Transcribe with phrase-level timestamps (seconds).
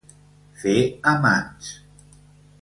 [0.61, 0.73] Fer
[1.11, 1.71] a mans.